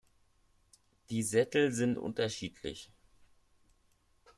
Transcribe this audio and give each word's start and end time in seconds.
Die 1.11 1.21
Sättel 1.21 1.71
sind 1.71 1.99
unterschiedlich. 1.99 2.91